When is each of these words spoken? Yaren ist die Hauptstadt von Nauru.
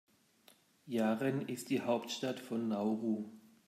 Yaren 0.87 1.43
ist 1.47 1.69
die 1.69 1.81
Hauptstadt 1.81 2.39
von 2.39 2.67
Nauru. 2.69 3.29